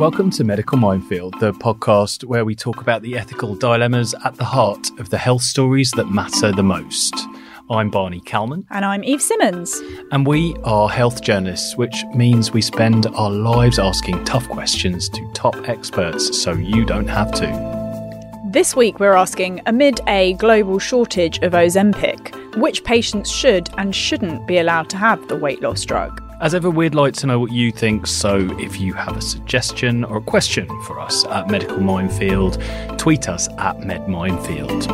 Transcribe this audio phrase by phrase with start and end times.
[0.00, 4.44] Welcome to Medical Minefield, the podcast where we talk about the ethical dilemmas at the
[4.44, 7.14] heart of the health stories that matter the most.
[7.70, 8.66] I'm Barney Calman.
[8.70, 9.80] And I'm Eve Simmons.
[10.10, 15.30] And we are health journalists, which means we spend our lives asking tough questions to
[15.32, 18.42] top experts so you don't have to.
[18.50, 24.44] This week we're asking amid a global shortage of Ozempic, which patients should and shouldn't
[24.48, 26.20] be allowed to have the weight loss drug?
[26.40, 30.02] As ever, we'd like to know what you think, so if you have a suggestion
[30.04, 32.60] or a question for us at Medical Minefield,
[32.98, 34.84] tweet us at MedMinefield.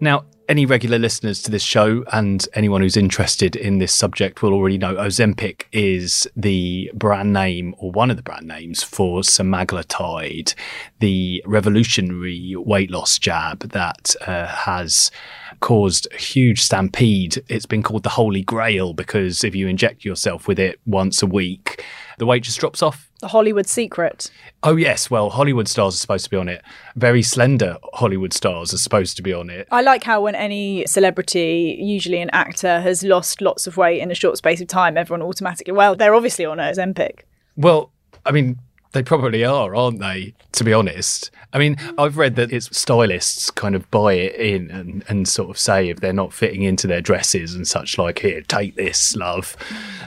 [0.00, 4.52] Now, any regular listeners to this show and anyone who's interested in this subject will
[4.52, 10.54] already know Ozempic is the brand name or one of the brand names for semaglutide,
[10.98, 15.12] the revolutionary weight loss jab that uh, has
[15.60, 17.42] caused a huge stampede.
[17.48, 21.26] It's been called the Holy Grail because if you inject yourself with it once a
[21.26, 21.84] week,
[22.18, 24.30] the weight just drops off the Hollywood secret.
[24.62, 26.62] Oh yes, well Hollywood stars are supposed to be on it.
[26.96, 29.68] Very slender Hollywood stars are supposed to be on it.
[29.70, 34.10] I like how when any celebrity, usually an actor, has lost lots of weight in
[34.10, 37.20] a short space of time, everyone automatically, well, they're obviously on it Ozempic.
[37.56, 37.92] Well,
[38.24, 38.58] I mean,
[38.92, 40.34] they probably are, aren't they?
[40.52, 41.30] To be honest.
[41.52, 45.50] I mean, I've read that it's stylists kind of buy it in and, and sort
[45.50, 49.16] of say if they're not fitting into their dresses and such, like, here, take this,
[49.16, 49.56] love.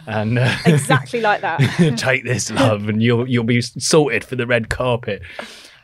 [0.07, 1.59] And uh, exactly like that.
[1.97, 5.21] take this, love, and you'll you'll be sorted for the red carpet.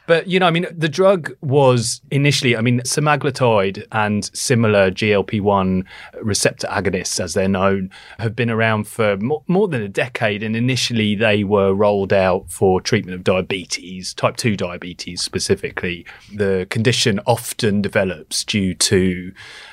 [0.09, 5.39] But, you know, I mean, the drug was initially, I mean, semaglutide and similar GLP
[5.39, 5.85] 1
[6.23, 10.41] receptor agonists, as they're known, have been around for more, more, than a decade.
[10.41, 16.07] And initially, they were rolled out for treatment of diabetes, type 2 diabetes specifically.
[16.33, 19.31] The condition often develops due to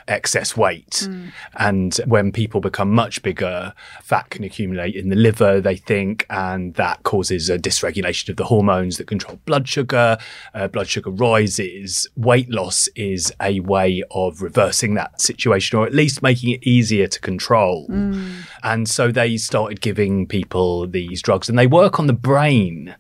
[0.08, 1.06] excess weight.
[1.08, 1.32] Mm.
[1.58, 6.74] And when people become much bigger, fat can accumulate in the liver, they think, and
[6.74, 10.18] that causes a dysregulation of the hormones that control blood sugar.
[10.54, 12.08] Uh, blood sugar rises.
[12.16, 17.06] Weight loss is a way of reversing that situation or at least making it easier
[17.06, 17.88] to control.
[17.88, 18.46] Mm.
[18.62, 22.94] And so they started giving people these drugs and they work on the brain.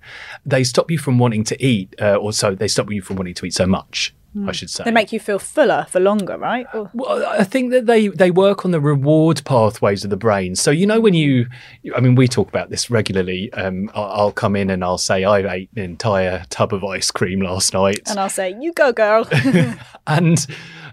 [0.44, 3.34] They stop you from wanting to eat, uh, or so they stop you from wanting
[3.34, 4.14] to eat so much.
[4.46, 4.84] I should say.
[4.84, 6.66] They make you feel fuller for longer, right?
[6.74, 10.54] Or- well, I think that they they work on the reward pathways of the brain.
[10.56, 11.46] So you know when you,
[11.94, 13.52] I mean, we talk about this regularly.
[13.52, 17.10] Um, I'll, I'll come in and I'll say I ate an entire tub of ice
[17.10, 19.28] cream last night, and I'll say you go, girl.
[20.06, 20.46] and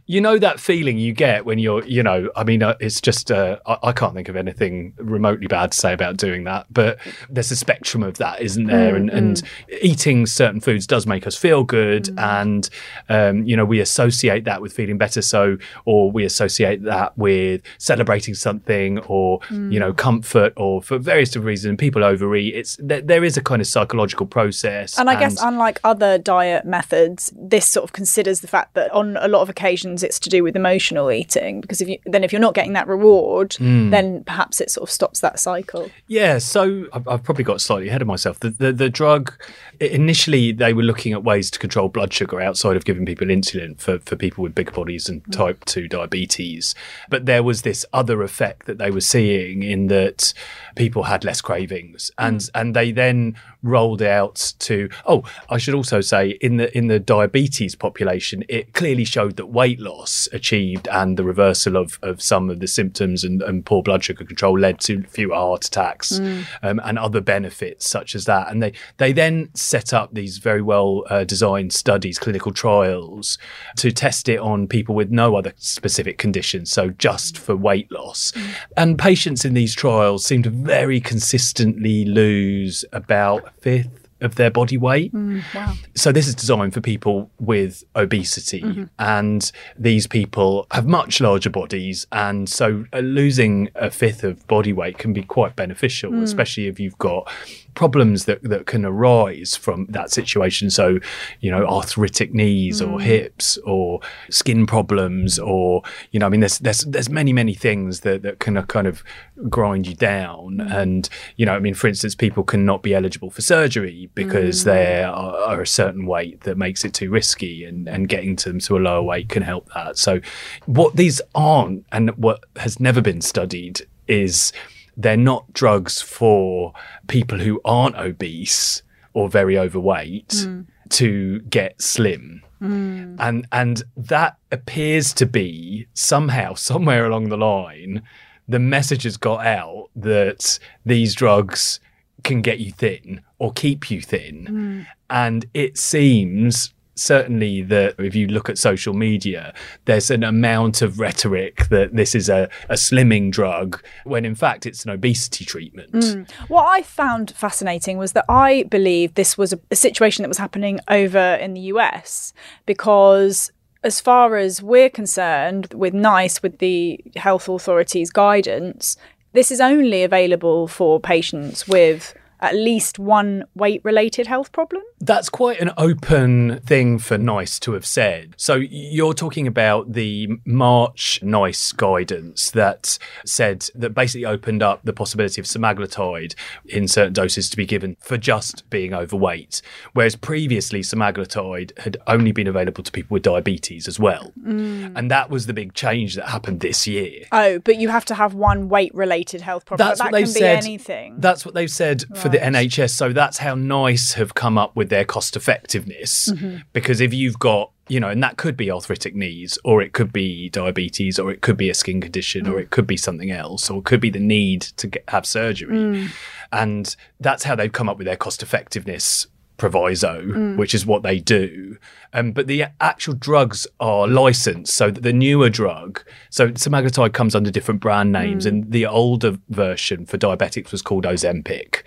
[0.05, 3.31] you know that feeling you get when you're, you know, I mean, uh, it's just,
[3.31, 6.99] uh, I, I, can't think of anything remotely bad to say about doing that, but
[7.29, 8.93] there's a spectrum of that, isn't there?
[8.93, 9.17] Mm, and, mm.
[9.17, 9.43] and
[9.81, 12.05] eating certain foods does make us feel good.
[12.05, 12.41] Mm.
[12.41, 12.69] And,
[13.07, 15.21] um, you know, we associate that with feeling better.
[15.21, 19.97] So, or we associate that with celebrating something or, you know, mm.
[19.97, 21.77] comfort or for various different reasons.
[21.77, 22.55] People overeat.
[22.55, 24.99] It's, there, there is a kind of psychological process.
[24.99, 28.91] And I and guess, unlike other diet methods, this sort of considers the fact that
[28.91, 32.23] on a lot of occasions, it's to do with emotional eating because if you then
[32.23, 33.89] if you're not getting that reward mm.
[33.91, 37.87] then perhaps it sort of stops that cycle yeah so I've, I've probably got slightly
[37.89, 39.33] ahead of myself the, the, the drug
[39.79, 43.79] initially they were looking at ways to control blood sugar outside of giving people insulin
[43.79, 45.31] for, for people with bigger bodies and mm.
[45.31, 46.75] type 2 diabetes
[47.09, 50.33] but there was this other effect that they were seeing in that
[50.75, 52.49] people had less cravings and mm.
[52.55, 56.99] and they then rolled out to oh I should also say in the in the
[56.99, 62.49] diabetes population it clearly showed that weight loss achieved and the reversal of, of some
[62.49, 66.45] of the symptoms and, and poor blood sugar control led to fewer heart attacks mm.
[66.61, 70.61] um, and other benefits such as that and they they then set up these very
[70.61, 73.37] well uh, designed studies clinical trials
[73.77, 78.33] to test it on people with no other specific conditions so just for weight loss
[78.33, 78.55] mm.
[78.75, 84.77] and patients in these trials seem to very consistently lose about fifth of their body
[84.77, 85.13] weight.
[85.13, 85.73] Mm, wow.
[85.95, 88.83] So this is designed for people with obesity, mm-hmm.
[88.97, 94.73] and these people have much larger bodies, and so uh, losing a fifth of body
[94.73, 96.23] weight can be quite beneficial, mm.
[96.23, 97.29] especially if you've got
[97.75, 100.69] problems that, that can arise from that situation.
[100.69, 100.99] So,
[101.39, 102.91] you know, arthritic knees mm.
[102.91, 103.99] or hips or
[104.29, 105.81] skin problems or,
[106.11, 109.03] you know, I mean, there's, there's, there's many, many things that, that can kind of
[109.49, 110.57] grind you down.
[110.57, 110.75] Mm.
[110.75, 114.65] And, you know, I mean, for instance, people cannot be eligible for surgery because mm.
[114.65, 118.59] they are, are, a certain weight that makes it too risky and, and getting them
[118.59, 119.97] to a lower weight can help that.
[119.97, 120.19] So
[120.65, 124.51] what these aren't and what has never been studied is
[124.95, 126.73] they're not drugs for
[127.07, 130.65] people who aren't obese or very overweight mm.
[130.89, 132.43] to get slim.
[132.61, 133.17] Mm.
[133.19, 138.03] And and that appears to be somehow, somewhere along the line,
[138.47, 141.79] the message has got out that these drugs
[142.23, 144.87] can get you thin or keep you thin.
[145.09, 149.53] And it seems certainly that if you look at social media,
[149.85, 154.65] there's an amount of rhetoric that this is a, a slimming drug when in fact
[154.65, 155.91] it's an obesity treatment.
[155.91, 156.31] Mm.
[156.47, 160.37] What I found fascinating was that I believe this was a, a situation that was
[160.37, 162.33] happening over in the US
[162.65, 163.51] because
[163.83, 168.95] as far as we're concerned with NICE, with the health authorities' guidance,
[169.33, 172.13] this is only available for patients with
[172.43, 174.83] at least one weight related health problem.
[174.99, 178.35] That's quite an open thing for NICE to have said.
[178.35, 184.91] So you're talking about the March NICE guidance that said that basically opened up the
[184.91, 186.35] possibility of semaglutide
[186.65, 189.61] in certain doses to be given for just being overweight,
[189.93, 194.33] whereas previously semaglutide had only been available to people with diabetes as well.
[194.41, 194.97] Mm.
[194.97, 197.23] And that was the big change that happened this year.
[197.31, 199.87] Oh, but you have to have one weight related health problem.
[199.87, 200.57] That's that what be said.
[200.57, 201.15] anything.
[201.19, 202.89] That's what they've said for the NHS.
[202.91, 206.29] So that's how NICE have come up with their cost effectiveness.
[206.31, 206.57] Mm-hmm.
[206.73, 210.11] Because if you've got, you know, and that could be arthritic knees, or it could
[210.11, 212.51] be diabetes, or it could be a skin condition, Mm.
[212.51, 215.25] or it could be something else, or it could be the need to get, have
[215.25, 215.75] surgery.
[215.77, 216.09] Mm.
[216.51, 219.27] And that's how they've come up with their cost effectiveness
[219.57, 220.57] proviso, Mm.
[220.57, 221.77] which is what they do.
[222.13, 224.73] Um, but the actual drugs are licensed.
[224.73, 229.37] So that the newer drug, so semaglutide comes under different brand names, and the older
[229.49, 231.83] version for diabetics was called Ozempic.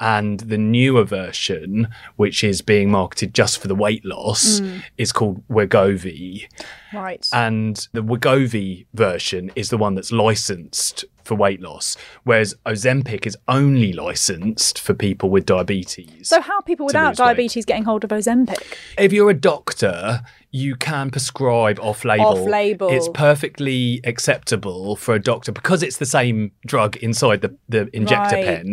[0.00, 4.82] And the newer version, which is being marketed just for the weight loss, mm.
[4.96, 6.46] is called Wegovy.
[6.94, 7.28] right.
[7.32, 13.36] And the Wegovy version is the one that's licensed for weight loss, whereas Ozempic is
[13.46, 16.28] only licensed for people with diabetes.
[16.28, 17.26] so, how are people without lose weight.
[17.26, 18.76] diabetes getting hold of Ozempic?
[18.98, 22.26] if you're a doctor, you can prescribe off label.
[22.26, 22.88] Off-label.
[22.88, 28.36] It's perfectly acceptable for a doctor because it's the same drug inside the, the injector
[28.36, 28.72] pen.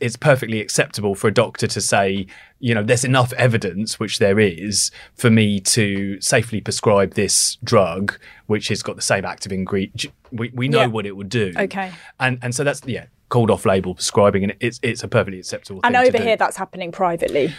[0.00, 2.26] It's perfectly acceptable for a doctor to say,
[2.58, 8.18] you know, there's enough evidence, which there is, for me to safely prescribe this drug,
[8.46, 10.12] which has got the same active ingredient.
[10.32, 10.86] We, we know Yeah.
[10.86, 11.52] what it would do.
[11.56, 11.92] Okay.
[12.18, 15.80] And and so that's yeah called off label prescribing, and it's it's a perfectly acceptable.
[15.84, 17.52] And thing to over here, that's happening privately.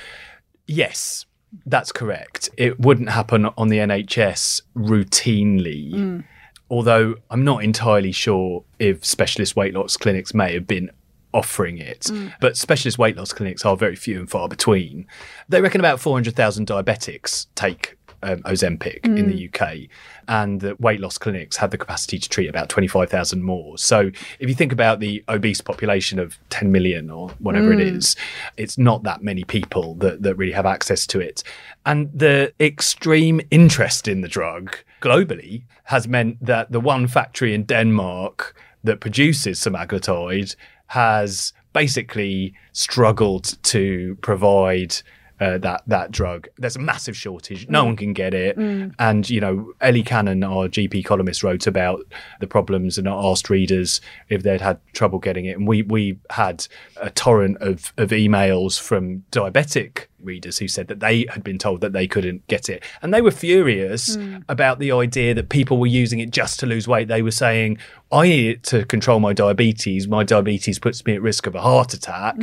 [0.68, 1.26] Yes,
[1.66, 2.50] that's correct.
[2.58, 5.94] It wouldn't happen on the NHS routinely.
[5.94, 6.24] Mm.
[6.70, 10.90] Although I'm not entirely sure if specialist weight loss clinics may have been
[11.36, 12.02] offering it.
[12.02, 12.34] Mm.
[12.40, 15.06] But specialist weight loss clinics are very few and far between.
[15.50, 19.62] They reckon about 400,000 diabetics take um, Ozempic in the mm.
[19.62, 19.90] UK,
[20.28, 23.78] and the weight loss clinics have the capacity to treat about 25,000 more.
[23.78, 24.10] So
[24.40, 27.98] if you think about the obese population of 10 million or whatever it mm.
[27.98, 28.16] is,
[28.58, 31.44] it's not that many people that, that really have access to it.
[31.86, 37.64] And the extreme interest in the drug globally has meant that the one factory in
[37.64, 40.56] Denmark that produces semaglutide
[40.88, 44.96] has basically struggled to provide
[45.40, 46.48] uh, that that drug.
[46.58, 47.68] There's a massive shortage.
[47.68, 47.86] No mm.
[47.88, 48.58] one can get it.
[48.58, 48.94] Mm.
[49.00, 52.06] And you know, Ellie Cannon, our GP columnist, wrote about
[52.40, 55.58] the problems and asked readers if they'd had trouble getting it.
[55.58, 56.68] And we we had
[56.98, 61.82] a torrent of of emails from diabetic readers who said that they had been told
[61.82, 62.84] that they couldn't get it.
[63.02, 64.44] And they were furious mm.
[64.50, 67.08] about the idea that people were using it just to lose weight.
[67.08, 67.78] They were saying,
[68.12, 70.08] I need it to control my diabetes.
[70.08, 72.38] My diabetes puts me at risk of a heart attack.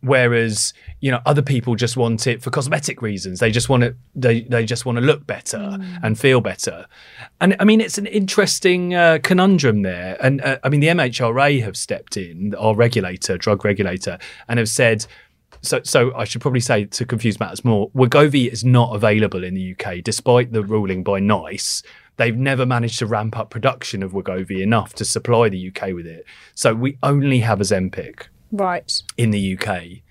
[0.00, 3.40] Whereas, you know, other people just want it for cosmetic reasons.
[3.40, 6.86] They just want it, they, they just want to look better and feel better.
[7.40, 10.16] And I mean, it's an interesting uh, conundrum there.
[10.20, 14.68] And uh, I mean, the MHRA have stepped in, our regulator, drug regulator, and have
[14.68, 15.04] said,
[15.62, 19.54] so, so I should probably say to confuse matters more, Wegovy is not available in
[19.54, 21.82] the UK, despite the ruling by NICE.
[22.16, 26.06] They've never managed to ramp up production of Wegovy enough to supply the UK with
[26.06, 26.24] it.
[26.54, 29.02] So we only have Ozempic Right.
[29.16, 30.02] in the UK.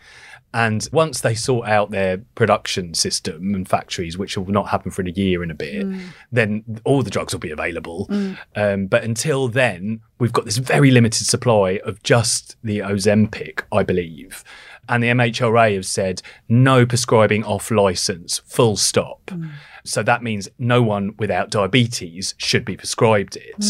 [0.53, 5.01] And once they sort out their production system and factories, which will not happen for
[5.01, 6.01] a year and a bit, mm.
[6.31, 8.07] then all the drugs will be available.
[8.09, 8.37] Mm.
[8.55, 13.83] Um, but until then, we've got this very limited supply of just the Ozempic, I
[13.83, 14.43] believe.
[14.89, 19.25] And the MHRA have said no prescribing off license, full stop.
[19.27, 19.51] Mm.
[19.87, 23.65] So that means no one without diabetes should be prescribed it.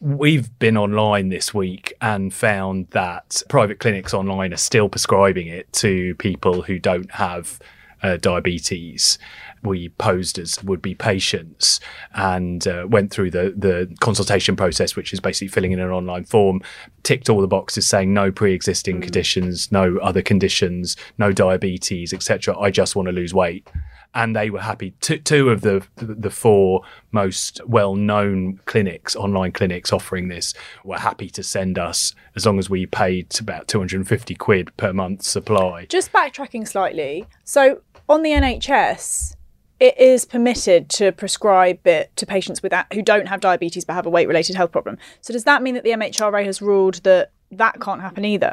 [0.00, 5.72] We've been online this week and found that private clinics online are still prescribing it
[5.74, 7.58] to people who don't have
[8.02, 9.18] uh, diabetes.
[9.62, 11.80] We posed as would be patients
[12.14, 16.24] and uh, went through the, the consultation process, which is basically filling in an online
[16.24, 16.62] form,
[17.02, 22.58] ticked all the boxes saying no pre existing conditions, no other conditions, no diabetes, etc.
[22.58, 23.68] I just want to lose weight
[24.14, 24.92] and they were happy.
[25.00, 30.98] Two, two of the the four most well known clinics, online clinics offering this, were
[30.98, 34.76] happy to send us as long as we paid about two hundred and fifty quid
[34.76, 35.86] per month supply.
[35.86, 39.36] Just backtracking slightly, so on the NHS.
[39.78, 44.04] It is permitted to prescribe it to patients with who don't have diabetes but have
[44.04, 44.98] a weight-related health problem.
[45.22, 48.52] So does that mean that the MHRA has ruled that that can't happen either?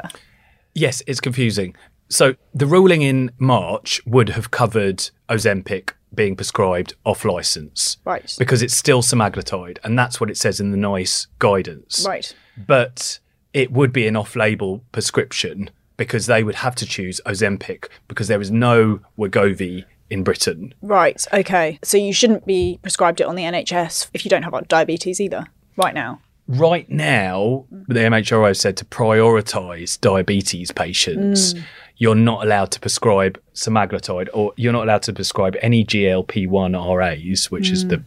[0.74, 1.76] Yes, it's confusing.
[2.08, 7.98] So the ruling in March would have covered Ozempic being prescribed off license.
[8.06, 8.34] Right.
[8.38, 12.06] Because it's still semaglutide, and that's what it says in the NICE guidance.
[12.08, 12.34] Right.
[12.58, 13.20] But
[13.54, 18.28] it would be an off label prescription because they would have to choose Ozempic because
[18.28, 20.74] there is no Wegovy in Britain.
[20.82, 21.26] Right.
[21.34, 21.80] Okay.
[21.84, 25.46] So you shouldn't be prescribed it on the NHS if you don't have diabetes either,
[25.76, 26.22] right now.
[26.48, 31.54] Right now, the MHRA has said to prioritise diabetes patients.
[31.54, 31.64] Mm
[31.98, 37.52] you're not allowed to prescribe semaglutide or you're not allowed to prescribe any GLP-1 RAs,
[37.52, 37.72] which mm.
[37.72, 38.04] is the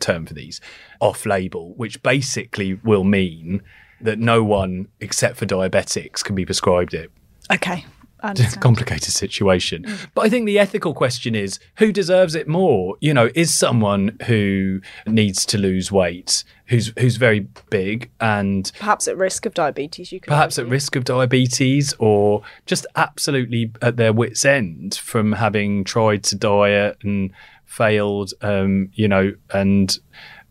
[0.00, 0.60] term for these,
[1.00, 3.62] off label, which basically will mean
[4.00, 7.10] that no one except for diabetics can be prescribed it.
[7.52, 7.84] Okay.
[8.60, 9.84] Complicated situation.
[9.84, 10.08] Mm.
[10.14, 12.96] But I think the ethical question is who deserves it more?
[13.00, 19.08] You know, is someone who needs to lose weight, who's who's very big and perhaps
[19.08, 20.68] at risk of diabetes, you could perhaps argue.
[20.68, 26.36] at risk of diabetes or just absolutely at their wits' end from having tried to
[26.36, 27.32] diet and
[27.66, 29.98] failed, um, you know, and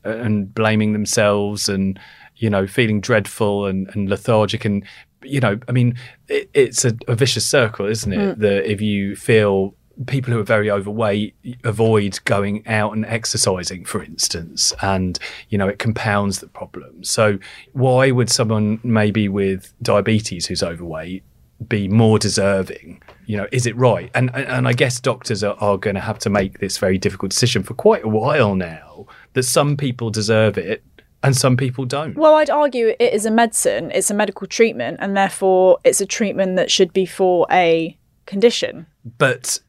[0.04, 2.00] and blaming themselves and
[2.38, 4.84] you know feeling dreadful and, and lethargic and
[5.24, 5.96] you know, I mean,
[6.28, 8.18] it, it's a, a, vicious circle, isn't it?
[8.18, 8.40] Mm.
[8.40, 9.74] That if you feel
[10.06, 15.18] people who are very overweight avoid going out and exercising, for instance, and
[15.50, 17.04] you know it compounds the problem.
[17.04, 17.40] So
[17.74, 21.24] why would someone maybe with diabetes who's overweight
[21.68, 23.02] be more deserving?
[23.26, 24.12] You know, is it right?
[24.14, 27.32] And and I guess doctors are, are going to have to make this very difficult
[27.32, 29.08] decision for quite a while now.
[29.34, 30.84] That some people deserve it
[31.28, 32.16] and some people don't.
[32.18, 36.06] Well, I'd argue it is a medicine, it's a medical treatment, and therefore it's a
[36.06, 38.88] treatment that should be for a condition.
[39.18, 39.60] But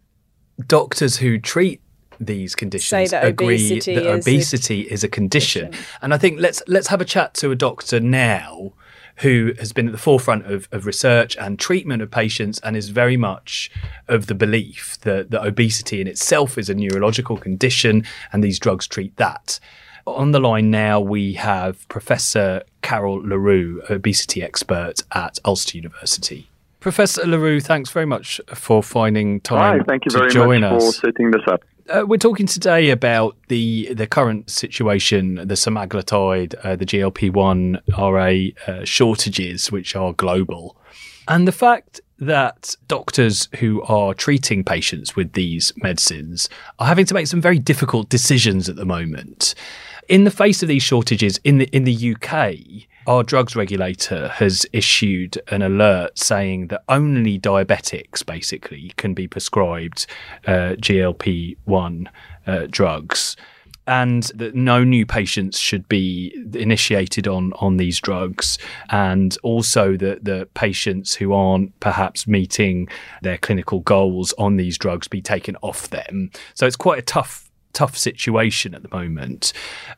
[0.67, 1.81] doctors who treat
[2.21, 5.67] these conditions that agree that obesity is a condition.
[5.67, 5.87] condition.
[6.03, 8.73] And I think let's let's have a chat to a doctor now
[9.19, 12.89] who has been at the forefront of, of research and treatment of patients and is
[12.89, 13.69] very much
[14.07, 18.87] of the belief that, that obesity in itself is a neurological condition and these drugs
[18.87, 19.59] treat that.
[20.17, 26.49] On the line now, we have Professor Carel Le Roux, obesity expert at Ulster University.
[26.81, 30.61] Professor Le Roux, thanks very much for finding time Hi, thank you to very join
[30.63, 30.97] much us.
[30.97, 31.63] for setting this up.
[31.89, 38.73] Uh, we're talking today about the the current situation, the semaglutide, uh, the GLP-1 RA
[38.73, 40.77] uh, shortages, which are global,
[41.27, 46.49] and the fact that doctors who are treating patients with these medicines
[46.79, 49.55] are having to make some very difficult decisions at the moment
[50.09, 54.67] in the face of these shortages in the in the UK, our drugs regulator has
[54.73, 60.07] issued an alert saying that only diabetics basically can be prescribed
[60.47, 62.09] uh, GLP one
[62.47, 63.37] uh, drugs.
[63.87, 68.59] And that no new patients should be initiated on, on these drugs,
[68.91, 72.89] and also that the patients who aren't perhaps meeting
[73.23, 76.31] their clinical goals on these drugs be taken off them.
[76.53, 77.48] So it's quite a tough
[77.79, 79.53] tough situation at the moment.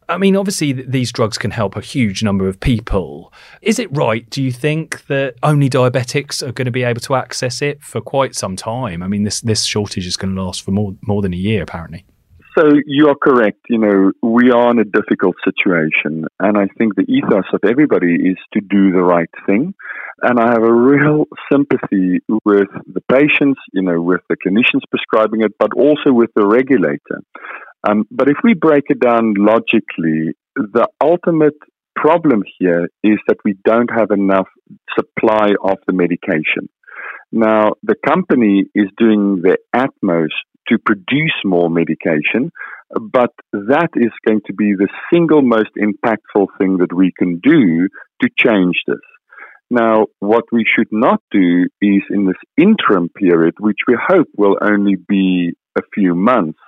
[0.09, 3.33] I mean, obviously, these drugs can help a huge number of people.
[3.63, 7.15] Is it right, do you think, that only diabetics are going to be able to
[7.15, 9.03] access it for quite some time?
[9.03, 11.63] I mean, this, this shortage is going to last for more, more than a year,
[11.63, 12.05] apparently.
[12.59, 13.61] So you are correct.
[13.69, 16.27] You know, we are in a difficult situation.
[16.41, 19.73] And I think the ethos of everybody is to do the right thing.
[20.23, 25.43] And I have a real sympathy with the patients, you know, with the clinicians prescribing
[25.43, 27.23] it, but also with the regulator.
[27.89, 31.57] Um, but if we break it down logically, the ultimate
[31.95, 34.49] problem here is that we don't have enough
[34.99, 36.69] supply of the medication.
[37.33, 40.35] Now, the company is doing their utmost
[40.69, 42.51] to produce more medication,
[43.01, 47.89] but that is going to be the single most impactful thing that we can do
[48.23, 48.99] to change this.
[49.71, 54.57] Now, what we should not do is in this interim period, which we hope will
[54.61, 56.59] only be a few months,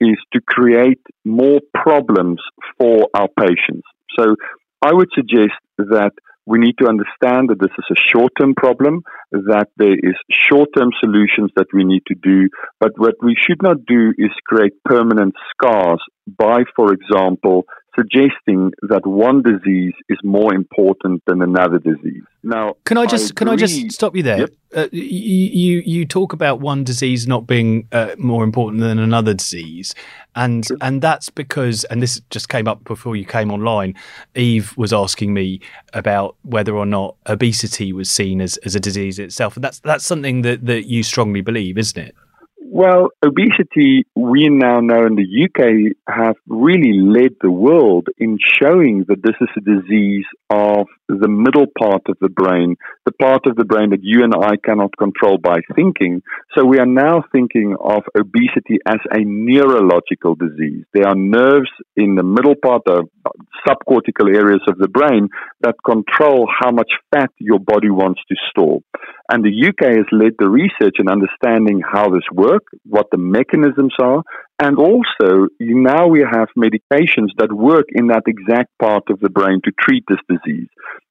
[0.00, 2.40] is to create more problems
[2.78, 3.86] for our patients.
[4.18, 4.36] So
[4.82, 6.12] I would suggest that
[6.46, 9.02] we need to understand that this is a short term problem,
[9.32, 12.48] that there is short term solutions that we need to do,
[12.80, 17.64] but what we should not do is create permanent scars by, for example,
[17.98, 22.22] suggesting that one disease is more important than another disease.
[22.42, 24.38] Now, can I just I can I just stop you there?
[24.38, 24.50] Yep.
[24.74, 29.94] Uh, you you talk about one disease not being uh, more important than another disease,
[30.36, 30.76] and sure.
[30.80, 33.94] and that's because and this just came up before you came online.
[34.34, 35.60] Eve was asking me
[35.94, 40.06] about whether or not obesity was seen as, as a disease itself, and that's that's
[40.06, 42.14] something that, that you strongly believe, isn't it?
[42.78, 49.04] Well, obesity, we now know in the UK, have really led the world in showing
[49.08, 53.56] that this is a disease of the middle part of the brain, the part of
[53.56, 56.22] the brain that you and I cannot control by thinking.
[56.56, 60.84] So we are now thinking of obesity as a neurological disease.
[60.92, 63.08] There are nerves in the middle part, of
[63.66, 65.28] subcortical areas of the brain
[65.62, 68.80] that control how much fat your body wants to store.
[69.30, 73.94] And the UK has led the research in understanding how this works, what the mechanisms
[74.00, 74.22] are,
[74.60, 79.60] and also, now we have medications that work in that exact part of the brain
[79.64, 80.66] to treat this disease.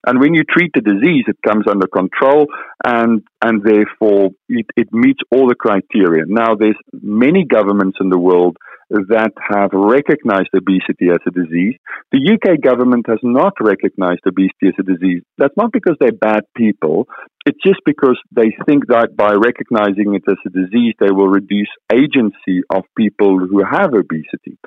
[0.06, 2.48] And when you treat the disease, it comes under control
[2.86, 6.24] and, and therefore it, it meets all the criteria.
[6.28, 8.58] Now, there's many governments in the world
[8.90, 11.76] that have recognized obesity as a disease.
[12.12, 15.24] The UK government has not recognized obesity as a disease.
[15.38, 17.08] That's not because they're bad people.
[17.46, 21.70] It's just because they think that by recognizing it as a disease, they will reduce
[21.92, 24.58] agency of people who have obesity.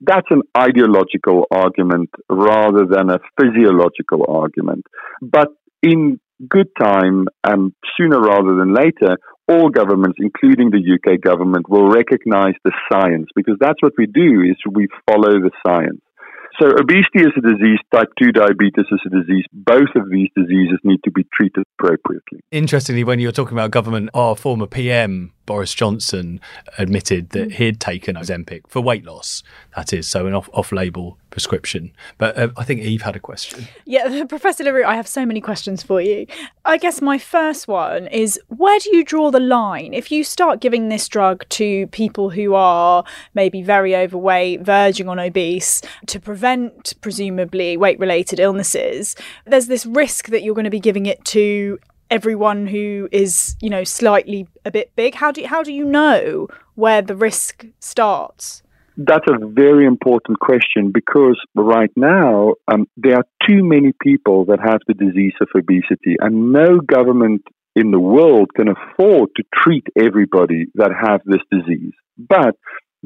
[0.00, 4.86] That's an ideological argument rather than a physiological argument.
[5.22, 5.48] But
[5.82, 9.16] in good time, and sooner rather than later,
[9.48, 14.42] all governments, including the UK government, will recognize the science because that's what we do
[14.42, 16.00] is we follow the science.
[16.60, 19.44] So obesity is a disease, type 2 diabetes is a disease.
[19.52, 22.40] Both of these diseases need to be treated appropriately.
[22.50, 26.42] Interestingly, when you're talking about government, our former PM Boris Johnson
[26.76, 27.52] admitted that mm.
[27.52, 29.42] he'd taken Ozempic for weight loss.
[29.74, 31.92] That is, so an off, off-label prescription.
[32.18, 33.66] But uh, I think Eve had a question.
[33.86, 36.26] Yeah, Professor Le Roux, I have so many questions for you.
[36.66, 39.94] I guess my first one is where do you draw the line?
[39.94, 43.02] If you start giving this drug to people who are
[43.32, 50.42] maybe very overweight, verging on obese, to prevent presumably weight-related illnesses, there's this risk that
[50.42, 51.78] you're going to be giving it to
[52.10, 55.84] everyone who is you know slightly a bit big how do you, how do you
[55.84, 58.62] know where the risk starts?
[58.96, 64.58] That's a very important question because right now um, there are too many people that
[64.60, 67.42] have the disease of obesity and no government
[67.76, 71.92] in the world can afford to treat everybody that have this disease.
[72.16, 72.56] But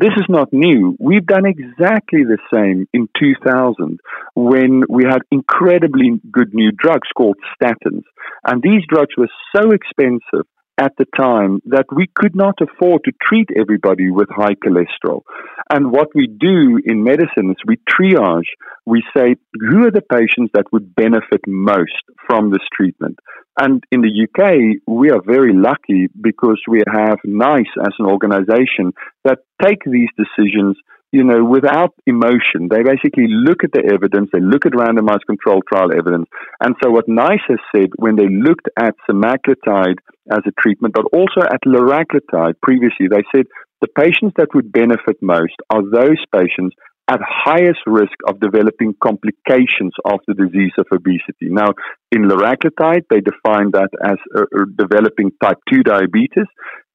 [0.02, 0.96] this is not new.
[0.98, 4.00] We've done exactly the same in 2000
[4.34, 8.02] when we had incredibly good new drugs called statins.
[8.44, 10.46] And these drugs were so expensive
[10.78, 15.22] at the time that we could not afford to treat everybody with high cholesterol.
[15.70, 18.50] And what we do in medicine is we triage.
[18.86, 23.18] We say, who are the patients that would benefit most from this treatment?
[23.60, 28.92] And in the UK, we are very lucky because we have NICE as an organization
[29.24, 30.76] that take these decisions
[31.12, 32.68] you know, without emotion.
[32.70, 36.26] They basically look at the evidence, they look at randomized controlled trial evidence.
[36.60, 41.04] And so what NICE has said when they looked at semaglutide as a treatment, but
[41.12, 43.44] also at liraglutide previously, they said
[43.82, 46.74] the patients that would benefit most are those patients
[47.08, 51.50] at highest risk of developing complications of the disease of obesity.
[51.50, 51.74] Now,
[52.10, 56.46] in liraglutide, they define that as uh, uh developing type 2 diabetes.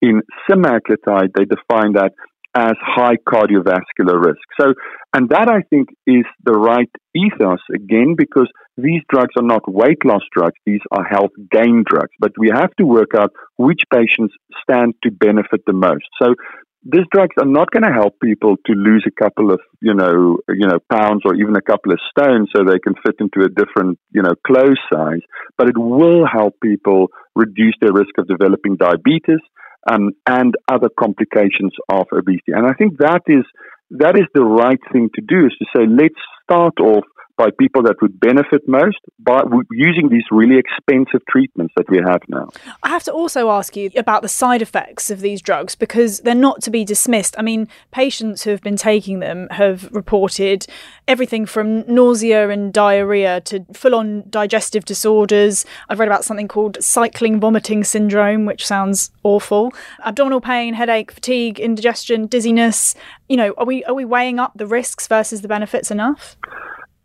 [0.02, 2.14] In semaglutide, they define that
[2.58, 4.46] as high cardiovascular risk.
[4.60, 4.74] So,
[5.14, 10.04] and that I think is the right ethos again, because these drugs are not weight
[10.04, 12.14] loss drugs, these are health gain drugs.
[12.20, 16.06] But we have to work out which patients stand to benefit the most.
[16.22, 16.34] So,
[16.90, 20.38] these drugs are not going to help people to lose a couple of, you know,
[20.48, 23.50] you know, pounds or even a couple of stones so they can fit into a
[23.50, 25.26] different, you know, clothes size,
[25.58, 29.42] but it will help people reduce their risk of developing diabetes
[29.90, 32.54] um, and other complications of obesity.
[32.54, 33.46] And I think that is
[33.92, 37.06] that is the right thing to do is to say let's start off
[37.38, 42.22] by people that would benefit most by using these really expensive treatments that we have
[42.28, 42.50] now.
[42.84, 46.36] I have to also ask you about the side effects of these drugs because they're
[46.36, 47.36] not to be dismissed.
[47.38, 50.66] I mean, patients who have been taking them have reported
[51.08, 55.66] everything from nausea and diarrhea to full on digestive disorders.
[55.90, 59.74] I've read about something called cycling vomiting syndrome, which sounds awful.
[60.04, 62.96] Abdominal pain, headache, fatigue, indigestion, dizziness.
[63.30, 66.36] You know, are we are we weighing up the risks versus the benefits enough?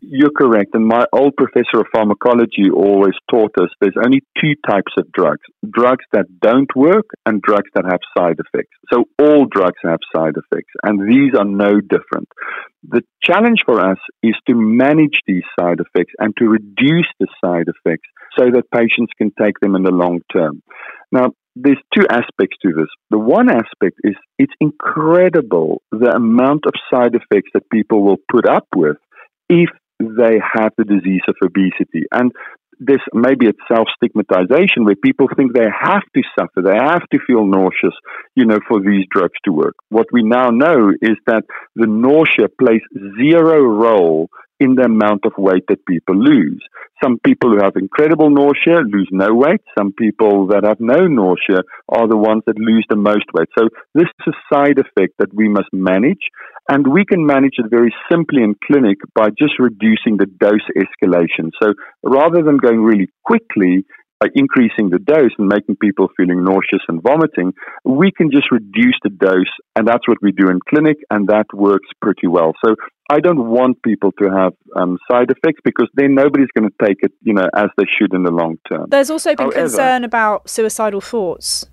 [0.05, 0.71] You're correct.
[0.73, 5.43] And my old professor of pharmacology always taught us there's only two types of drugs
[5.71, 8.75] drugs that don't work and drugs that have side effects.
[8.91, 12.27] So all drugs have side effects, and these are no different.
[12.87, 17.67] The challenge for us is to manage these side effects and to reduce the side
[17.67, 20.61] effects so that patients can take them in the long term.
[21.13, 22.89] Now, there's two aspects to this.
[23.09, 28.45] The one aspect is it's incredible the amount of side effects that people will put
[28.45, 28.97] up with
[29.49, 29.69] if
[30.17, 32.05] they have the disease of obesity.
[32.11, 32.31] And
[32.79, 37.19] this maybe it's self stigmatization where people think they have to suffer, they have to
[37.25, 37.95] feel nauseous,
[38.35, 39.75] you know, for these drugs to work.
[39.89, 41.43] What we now know is that
[41.75, 42.81] the nausea plays
[43.19, 44.29] zero role
[44.63, 46.63] in the amount of weight that people lose.
[47.03, 49.61] Some people who have incredible nausea lose no weight.
[49.77, 53.49] Some people that have no nausea are the ones that lose the most weight.
[53.57, 56.31] So this is a side effect that we must manage.
[56.69, 61.51] And we can manage it very simply in clinic by just reducing the dose escalation.
[61.61, 61.73] So
[62.03, 63.85] rather than going really quickly,
[64.23, 68.95] by increasing the dose and making people feeling nauseous and vomiting, we can just reduce
[69.03, 72.53] the dose, and that's what we do in clinic, and that works pretty well.
[72.63, 72.75] So
[73.11, 76.97] I don't want people to have um, side effects because then nobody's going to take
[77.01, 78.85] it, you know, as they should in the long term.
[78.89, 81.65] There's also been However, concern about suicidal thoughts.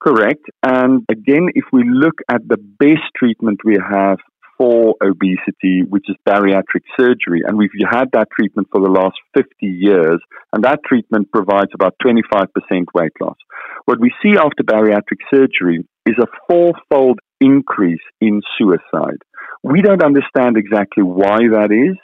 [0.00, 0.44] Correct.
[0.62, 4.18] And again, if we look at the best treatment we have
[4.62, 7.42] for obesity, which is bariatric surgery.
[7.44, 10.20] And we've had that treatment for the last 50 years,
[10.52, 12.46] and that treatment provides about 25%
[12.94, 13.36] weight loss.
[13.86, 19.18] What we see after bariatric surgery is a fourfold increase in suicide.
[19.64, 21.98] We don't understand exactly why that is.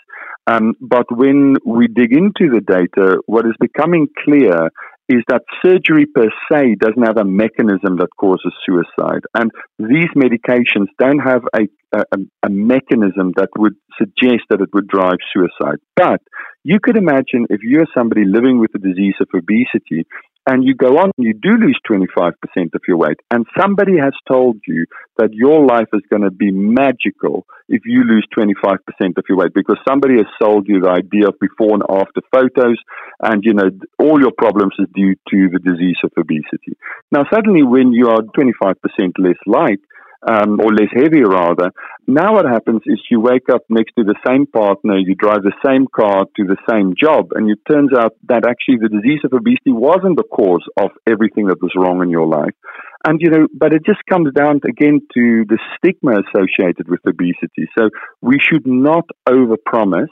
[0.49, 4.71] Um, but when we dig into the data, what is becoming clear
[5.09, 9.23] is that surgery per se doesn't have a mechanism that causes suicide.
[9.35, 11.63] And these medications don't have a,
[11.97, 15.79] a, a, mechanism that would suggest that it would drive suicide.
[15.97, 16.21] But
[16.63, 20.05] you could imagine if you're somebody living with the disease of obesity
[20.49, 22.33] and you go on, you do lose 25%
[22.75, 24.87] of your weight, and somebody has told you
[25.19, 28.79] that your life is going to be magical if you lose 25%
[29.19, 32.79] of your weight because somebody has sold you the idea of before and after photos,
[33.23, 36.79] and you know, all your problems is due to the disease of obesity.
[37.13, 38.75] Now, suddenly, when you are 25%
[39.19, 39.81] less light,
[40.27, 41.71] um, or less heavy rather.
[42.11, 45.53] Now what happens is you wake up next to the same partner, you drive the
[45.61, 49.35] same car to the same job, and it turns out that actually the disease of
[49.35, 52.57] obesity wasn't the cause of everything that was wrong in your life.
[53.07, 57.69] And, you know, but it just comes down again to the stigma associated with obesity.
[57.77, 57.91] So
[58.23, 60.09] we should not overpromise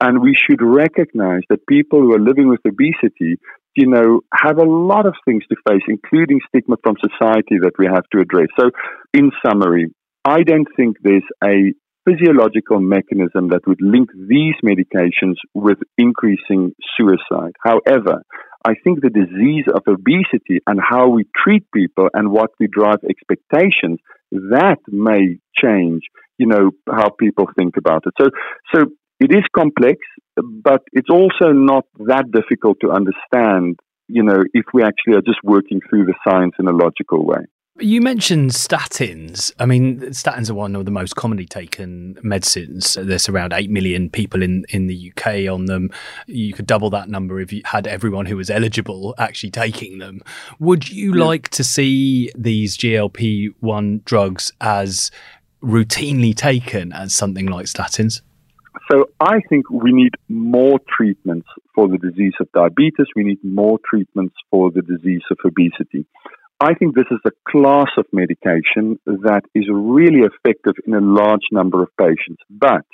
[0.00, 3.38] and we should recognize that people who are living with obesity,
[3.76, 7.86] you know, have a lot of things to face, including stigma from society that we
[7.86, 8.48] have to address.
[8.58, 8.70] So,
[9.14, 11.72] in summary, I don't think there's a
[12.08, 17.52] physiological mechanism that would link these medications with increasing suicide.
[17.62, 18.22] However,
[18.64, 22.98] I think the disease of obesity and how we treat people and what we drive
[23.08, 23.98] expectations,
[24.32, 26.02] that may change,
[26.38, 28.14] you know, how people think about it.
[28.20, 28.28] So,
[28.74, 28.84] so
[29.20, 29.98] it is complex,
[30.36, 33.78] but it's also not that difficult to understand,
[34.08, 37.44] you know, if we actually are just working through the science in a logical way.
[37.80, 39.52] You mentioned statins.
[39.60, 42.94] I mean, statins are one of the most commonly taken medicines.
[43.00, 45.90] There's around 8 million people in, in the UK on them.
[46.26, 50.22] You could double that number if you had everyone who was eligible actually taking them.
[50.58, 51.24] Would you yeah.
[51.24, 55.12] like to see these GLP 1 drugs as
[55.62, 58.22] routinely taken as something like statins?
[58.90, 63.06] So I think we need more treatments for the disease of diabetes.
[63.14, 66.06] We need more treatments for the disease of obesity.
[66.60, 71.46] I think this is a class of medication that is really effective in a large
[71.52, 72.42] number of patients.
[72.50, 72.84] But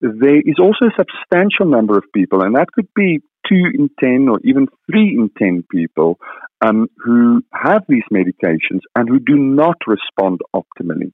[0.00, 4.28] there is also a substantial number of people, and that could be two in 10
[4.28, 6.18] or even three in 10 people
[6.64, 11.12] um, who have these medications and who do not respond optimally.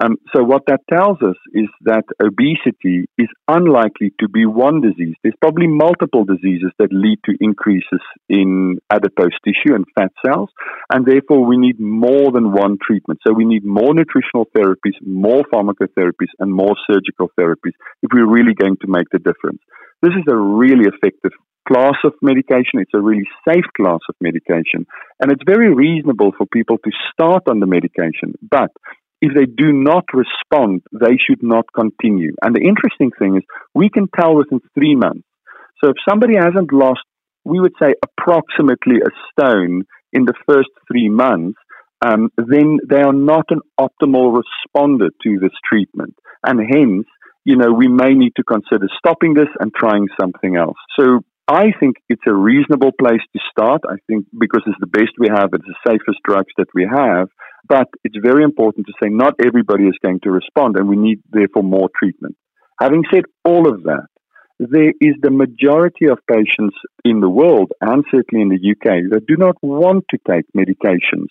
[0.00, 5.16] Um, so what that tells us is that obesity is unlikely to be one disease.
[5.22, 10.50] There's probably multiple diseases that lead to increases in adipose tissue and fat cells,
[10.92, 13.20] and therefore we need more than one treatment.
[13.26, 18.54] So we need more nutritional therapies, more pharmacotherapies, and more surgical therapies if we're really
[18.54, 19.60] going to make the difference.
[20.00, 21.32] This is a really effective
[21.68, 22.80] class of medication.
[22.80, 24.86] It's a really safe class of medication.
[25.20, 28.34] And it's very reasonable for people to start on the medication.
[28.50, 28.70] But
[29.20, 32.32] if they do not respond, they should not continue.
[32.42, 33.42] And the interesting thing is,
[33.74, 35.26] we can tell within three months.
[35.82, 37.00] So if somebody hasn't lost,
[37.44, 41.58] we would say approximately a stone in the first three months,
[42.04, 46.14] um, then they are not an optimal responder to this treatment.
[46.44, 47.06] And hence,
[47.44, 50.76] you know, we may need to consider stopping this and trying something else.
[50.98, 53.80] So I think it's a reasonable place to start.
[53.88, 57.28] I think because it's the best we have, it's the safest drugs that we have.
[57.66, 61.22] But it's very important to say not everybody is going to respond, and we need
[61.30, 62.36] therefore more treatment.
[62.80, 64.08] Having said all of that,
[64.58, 69.26] there is the majority of patients in the world, and certainly in the UK, that
[69.26, 71.28] do not want to take medications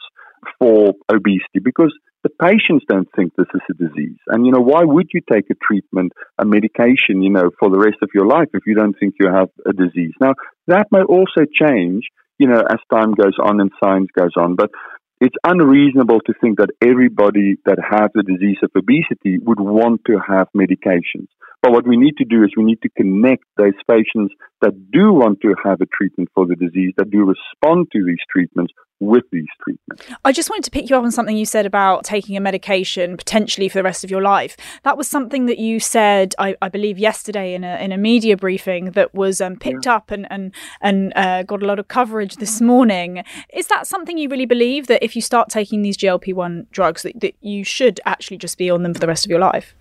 [0.60, 4.18] for obesity because the patients don't think this is a disease.
[4.28, 7.80] And, you know, why would you take a treatment, a medication, you know, for the
[7.80, 10.14] rest of your life if you don't think you have a disease?
[10.20, 10.34] Now,
[10.68, 14.56] that may also change, you know, as time goes on and science goes on.
[14.56, 14.72] But
[15.20, 20.20] it's unreasonable to think that everybody that has the disease of obesity would want to
[20.28, 21.28] have medications.
[21.62, 25.12] But what we need to do is we need to connect those patients that do
[25.14, 29.24] want to have a treatment for the disease, that do respond to these treatments with
[29.32, 30.04] these treatments.
[30.26, 33.18] I just wanted to pick you up on something you said about taking a medication
[33.18, 34.58] potentially for the rest of your life.
[34.84, 38.38] That was something that you said, I, I believe, yesterday in a in a media
[38.38, 39.96] briefing that was um, picked yeah.
[39.96, 43.24] up and and and uh, got a lot of coverage this morning.
[43.54, 47.04] Is that something you really believe that if you start taking these GLP one drugs,
[47.04, 49.76] that, that you should actually just be on them for the rest of your life?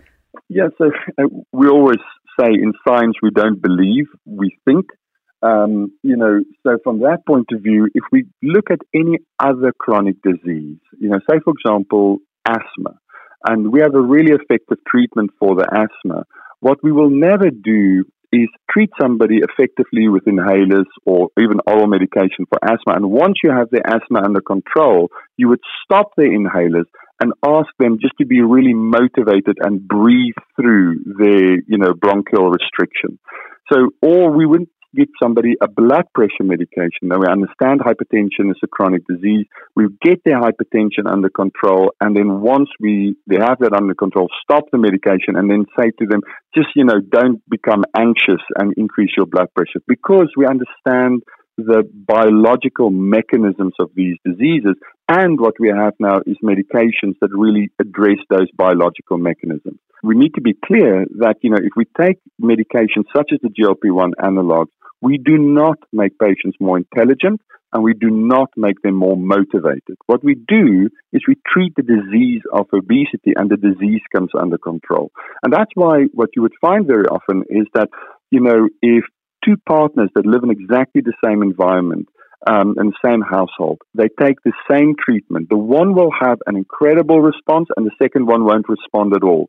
[0.49, 1.99] Yeah, so uh, we always
[2.39, 4.87] say in science we don't believe, we think.
[5.43, 9.73] Um, you know, so from that point of view, if we look at any other
[9.79, 12.19] chronic disease, you know, say for example,
[12.49, 12.99] asthma,
[13.47, 16.25] and we have a really effective treatment for the asthma,
[16.61, 22.45] what we will never do is treat somebody effectively with inhalers or even oral medication
[22.49, 22.95] for asthma.
[22.95, 26.87] And once you have their asthma under control, you would stop the inhalers
[27.21, 32.51] and ask them just to be really motivated and breathe through their, you know, bronchial
[32.51, 33.19] restriction.
[33.73, 37.09] So, or we wouldn't give somebody a blood pressure medication.
[37.09, 39.47] Now we understand hypertension is a chronic disease.
[39.75, 44.29] We get their hypertension under control, and then once we they have that under control,
[44.43, 46.21] stop the medication, and then say to them,
[46.55, 51.23] just you know, don't become anxious and increase your blood pressure because we understand
[51.59, 54.75] the biological mechanisms of these diseases.
[55.09, 59.79] And what we have now is medications that really address those biological mechanisms.
[60.03, 63.49] We need to be clear that, you know, if we take medications such as the
[63.49, 64.69] GLP-1 analogs,
[65.01, 67.41] we do not make patients more intelligent
[67.73, 69.97] and we do not make them more motivated.
[70.07, 74.57] What we do is we treat the disease of obesity and the disease comes under
[74.57, 75.11] control.
[75.43, 77.89] And that's why what you would find very often is that,
[78.31, 79.05] you know, if
[79.45, 82.09] two partners that live in exactly the same environment
[82.49, 85.49] um, the same household, they take the same treatment.
[85.51, 89.49] The one will have an incredible response and the second one won't respond at all.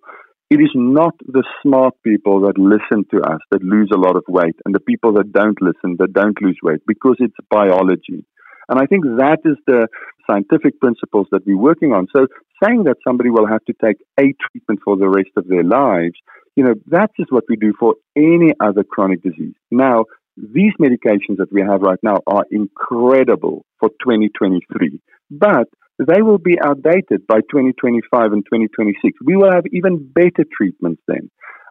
[0.50, 4.24] It is not the smart people that listen to us that lose a lot of
[4.30, 8.26] weight and the people that don't listen that don't lose weight because it's biology.
[8.70, 9.88] And I think that is the
[10.30, 12.08] scientific principles that we're working on.
[12.16, 12.28] So
[12.64, 16.16] saying that somebody will have to take a treatment for the rest of their lives,
[16.56, 19.56] you know, that is just what we do for any other chronic disease.
[19.70, 20.06] Now,
[20.38, 25.68] these medications that we have right now are incredible for 2023, but
[26.00, 29.18] they will be outdated by 2025 and 2026.
[29.24, 31.30] We will have even better treatments then.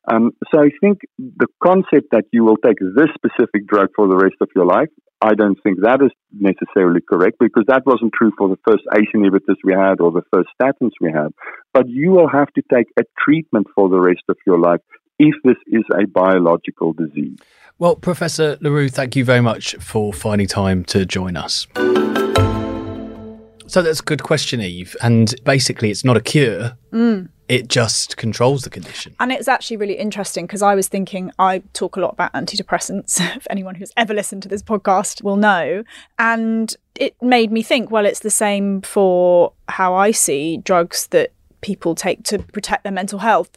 [0.09, 4.17] Um, so I think the concept that you will take this specific drug for the
[4.17, 4.89] rest of your life,
[5.21, 9.09] I don't think that is necessarily correct because that wasn't true for the first ACE
[9.15, 11.29] inhibitors we had or the first statins we had.
[11.73, 14.81] But you will have to take a treatment for the rest of your life
[15.19, 17.39] if this is a biological disease.
[17.79, 21.67] Well, Professor Le Roux, thank you very much for finding time to join us.
[23.67, 24.97] So that's a good question, Eve.
[25.03, 26.77] And basically, it's not a cure.
[26.93, 27.29] Mm.
[27.49, 29.15] It just controls the condition.
[29.21, 33.21] And it's actually really interesting because I was thinking, I talk a lot about antidepressants.
[33.37, 35.85] if anyone who's ever listened to this podcast will know.
[36.19, 41.33] And it made me think, well, it's the same for how I see drugs that
[41.61, 43.51] people take to protect their mental health.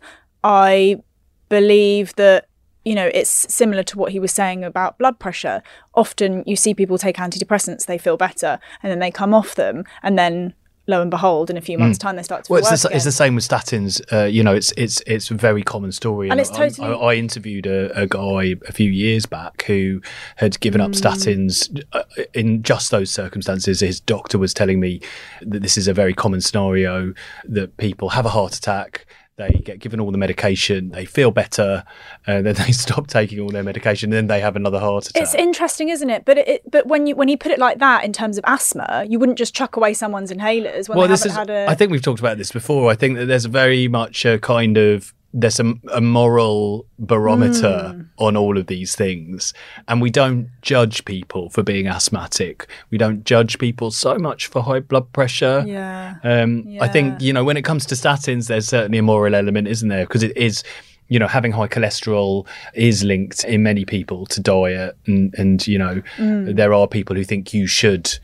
[0.43, 1.01] I
[1.49, 2.48] believe that
[2.89, 5.61] you know, it's similar to what he was saying about blood pressure.
[5.93, 9.83] Often you see people take antidepressants, they feel better, and then they come off them,
[10.01, 10.55] and then
[10.87, 12.01] lo and behold, in a few months' mm.
[12.01, 12.51] time, they start to.
[12.51, 14.01] Well, it's the, it's the, same with statins.
[14.11, 16.29] Uh, you know, it's it's it's a very common story.
[16.29, 16.87] And, and it's totally.
[16.87, 20.01] I, I interviewed a, a, guy a few years back who
[20.37, 20.99] had given up mm.
[20.99, 23.81] statins uh, in just those circumstances.
[23.81, 24.99] His doctor was telling me
[25.43, 29.05] that this is a very common scenario that people have a heart attack
[29.39, 31.83] they get given all the medication, they feel better,
[32.27, 35.23] and then they stop taking all their medication, and then they have another heart attack.
[35.23, 36.25] It's interesting, isn't it?
[36.25, 39.05] But it, but when you when you put it like that in terms of asthma,
[39.07, 41.65] you wouldn't just chuck away someone's inhalers when well, they haven't is, had a.
[41.69, 42.91] I think we've talked about this before.
[42.91, 48.07] I think that there's very much a kind of there's a, a moral barometer mm.
[48.17, 49.53] on all of these things
[49.87, 54.63] and we don't judge people for being asthmatic we don't judge people so much for
[54.63, 56.83] high blood pressure yeah, um, yeah.
[56.83, 59.89] i think you know when it comes to statins there's certainly a moral element isn't
[59.89, 60.63] there because it is
[61.09, 65.77] you know, having high cholesterol is linked in many people to diet, and and you
[65.77, 66.55] know, Mm.
[66.55, 68.19] there are people who think you should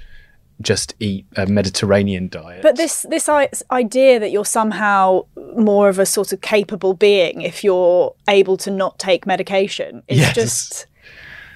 [0.62, 2.62] just eat a Mediterranean diet.
[2.62, 3.28] But this this
[3.72, 5.26] idea that you're somehow
[5.58, 10.20] more of a sort of capable being if you're able to not take medication is
[10.20, 10.36] Yes.
[10.36, 10.86] just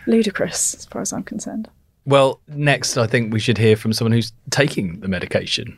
[0.07, 1.69] ludicrous as far as I'm concerned.
[2.05, 5.77] well, next, I think we should hear from someone who's taking the medication.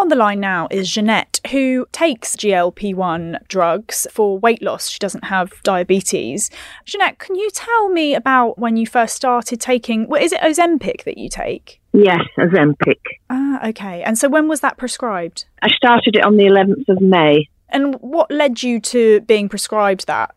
[0.00, 4.88] On the line now is Jeanette, who takes GLP 1 drugs for weight loss.
[4.88, 6.48] She doesn't have diabetes.
[6.86, 11.04] Jeanette, can you tell me about when you first started taking, well, is it Ozempic
[11.04, 11.82] that you take?
[11.92, 12.98] Yes, Ozempic.
[13.28, 14.02] Ah, okay.
[14.02, 15.44] And so when was that prescribed?
[15.60, 17.50] I started it on the 11th of May.
[17.68, 20.34] And what led you to being prescribed that?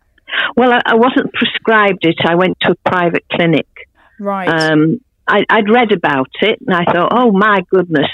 [0.57, 2.17] Well, I, I wasn't prescribed it.
[2.25, 3.69] I went to a private clinic.
[4.19, 4.49] Right.
[4.49, 8.09] Um, I, I'd read about it and I thought, oh my goodness,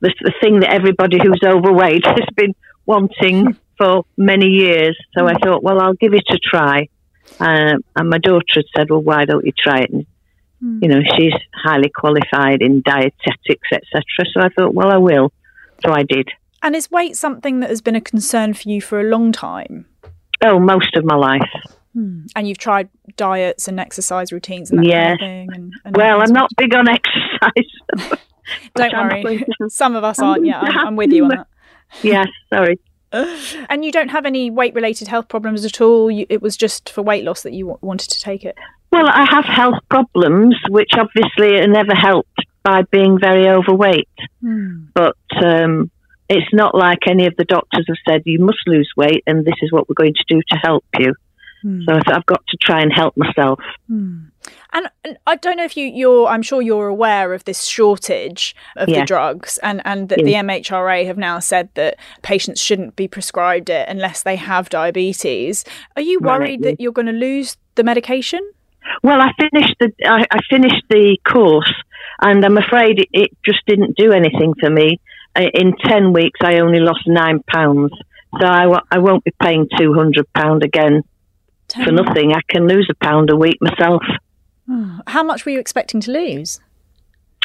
[0.00, 2.54] this the thing that everybody who's overweight has been
[2.86, 4.96] wanting for many years.
[5.16, 6.88] So I thought, well, I'll give it a try.
[7.40, 9.90] Um, and my daughter had said, well, why don't you try it?
[9.90, 10.06] And,
[10.58, 10.78] Hmm.
[10.80, 14.02] you know, she's highly qualified in dietetics, etc.
[14.32, 15.30] So I thought, well, I will.
[15.84, 16.30] So I did.
[16.62, 19.84] and is weight something that has been a concern for you for a long time?
[20.42, 21.46] Oh, most of my life.
[21.94, 25.48] And you've tried diets and exercise routines and that kind of thing?
[25.54, 28.18] And, and Well, I'm not big on exercise.
[28.74, 29.44] Don't worry.
[29.68, 30.46] Some of us aren't.
[30.46, 31.46] Yeah, I'm, I'm with you on that.
[32.02, 32.78] yes, sorry.
[33.70, 36.10] And you don't have any weight related health problems at all?
[36.10, 38.56] You, it was just for weight loss that you w- wanted to take it?
[38.92, 44.08] Well, I have health problems, which obviously are never helped by being very overweight.
[44.42, 44.86] Hmm.
[44.92, 45.90] But um,
[46.28, 49.54] it's not like any of the doctors have said you must lose weight, and this
[49.62, 51.14] is what we're going to do to help you.
[51.62, 51.82] Hmm.
[51.86, 53.60] So I thought I've got to try and help myself.
[53.88, 54.24] Hmm.
[54.76, 58.54] And, and I don't know if you, you're, I'm sure you're aware of this shortage
[58.76, 63.08] of the drugs, and, and that the MHRA have now said that patients shouldn't be
[63.08, 65.64] prescribed it unless they have diabetes.
[65.96, 66.38] Are you Right.
[66.38, 68.40] worried that you're going to lose the medication?
[69.02, 71.72] Well, I finished the I, I finished the course,
[72.20, 75.00] and I'm afraid it, it just didn't do anything for me.
[75.36, 77.92] In ten weeks, I only lost nine pounds,
[78.40, 81.02] so I, wa- I won't be paying two hundred pound again
[81.84, 82.32] for nothing.
[82.32, 84.02] I can lose a pound a week myself.
[85.06, 86.60] How much were you expecting to lose?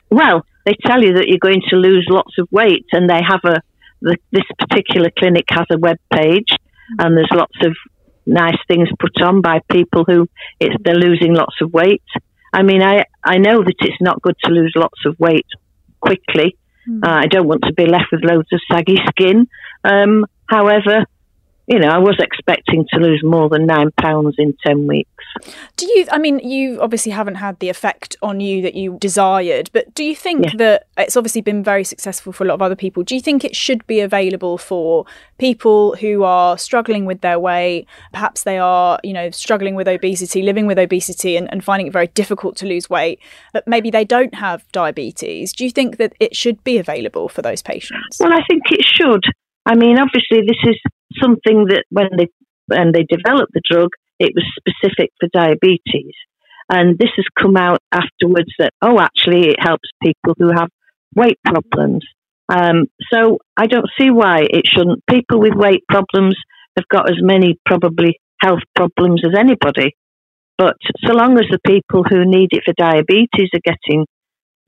[0.10, 3.42] Well, they tell you that you're going to lose lots of weight, and they have
[3.46, 3.62] a
[4.02, 6.50] the, this particular clinic has a web page,
[7.00, 7.76] and there's lots of
[8.26, 10.28] nice things put on by people who
[10.60, 12.04] it's, they're losing lots of weight.
[12.54, 15.48] I mean, I I know that it's not good to lose lots of weight
[16.00, 16.58] quickly.
[17.04, 19.48] Uh, I don't want to be left with loads of saggy skin.
[19.84, 21.06] Um, however,
[21.72, 25.10] you know, I was expecting to lose more than nine pounds in ten weeks.
[25.78, 29.70] Do you, I mean, you obviously haven't had the effect on you that you desired,
[29.72, 30.52] but do you think Yeah.
[30.58, 33.04] that it's obviously been very successful for a lot of other people?
[33.04, 35.06] Do you think it should be available for
[35.38, 37.88] people who are struggling with their weight?
[38.12, 41.94] Perhaps they are, you know, struggling with obesity, living with obesity, and, and finding it
[41.94, 43.20] very difficult to lose weight,
[43.54, 45.54] but maybe they don't have diabetes.
[45.54, 48.20] Do you think that it should be available for those patients?
[48.20, 49.24] Well, I think it should.
[49.66, 50.78] I mean, obviously, this is
[51.22, 52.28] something that when they
[52.68, 56.16] when they developed the drug, it was specific for diabetes,
[56.70, 60.70] and this has come out afterwards that oh, actually, it helps people who have
[61.16, 62.06] weight problems.
[62.50, 65.04] Um, so I don't see why it shouldn't.
[65.10, 66.36] People with weight problems
[66.78, 69.96] have got as many probably health problems as anybody,
[70.58, 74.06] but so long as the people who need it for diabetes are getting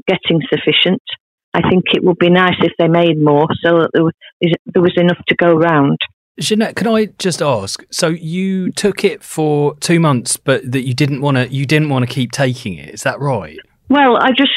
[0.08, 1.02] getting sufficient,
[1.54, 4.82] I think it would be nice if they made more so that there was, there
[4.82, 5.98] was enough to go round.
[6.40, 7.84] Jeanette, can I just ask?
[7.92, 11.48] So you took it for two months, but that you didn't want to.
[11.48, 12.94] You didn't want to keep taking it.
[12.94, 13.58] Is that right?
[13.90, 14.52] Well, I just,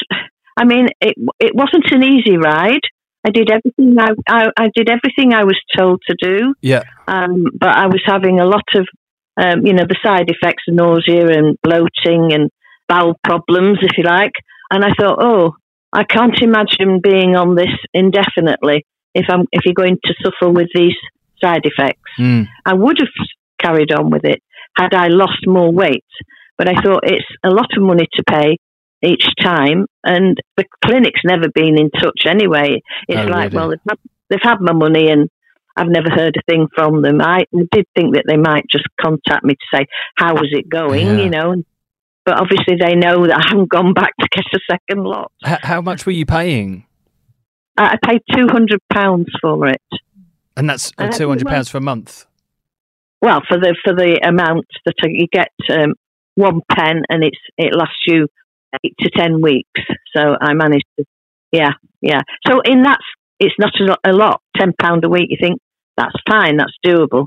[0.57, 2.81] I mean, it it wasn't an easy ride.
[3.25, 6.83] I did everything I, I, I did everything I was told to do, Yeah.
[7.07, 8.87] um, but I was having a lot of,
[9.35, 12.49] um, you know, the side effects, of nausea and bloating and
[12.87, 14.31] bowel problems, if you like.
[14.71, 15.55] And I thought, oh,
[15.91, 20.69] I can't imagine being on this indefinitely if I'm if you're going to suffer with
[20.73, 20.95] these
[21.43, 22.11] side effects.
[22.19, 22.47] Mm.
[22.65, 23.09] I would have
[23.61, 24.41] carried on with it
[24.77, 26.05] had I lost more weight.
[26.57, 28.57] But I thought it's a lot of money to pay
[29.05, 32.81] each time, and the clinic's never been in touch anyway.
[33.07, 33.55] It's Oh, like, really?
[33.55, 33.97] well, they've had,
[34.29, 35.29] they've had my money, and
[35.75, 37.21] I've never heard a thing from them.
[37.21, 41.05] I did think that they might just contact me to say, "How was it going?"
[41.05, 41.17] Yeah.
[41.19, 41.55] You know.
[42.25, 45.31] But obviously, they know that I haven't gone back to get a second lot.
[45.45, 46.85] H- how much were you paying?
[47.77, 49.81] I I paid two hundred pounds for it.
[50.57, 52.25] And that's Uh, two hundred pounds for a month.
[53.21, 55.93] well for the for the amount that you get um,
[56.35, 58.27] one pen and it's it lasts you
[58.83, 59.81] eight to ten weeks
[60.15, 61.05] so i managed to
[61.51, 62.99] yeah yeah so in that
[63.39, 65.57] it's not a lot, a lot ten pound a week you think
[65.95, 67.25] that's fine that's doable